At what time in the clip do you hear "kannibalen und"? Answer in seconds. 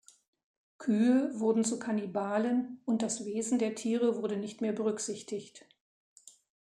1.77-3.03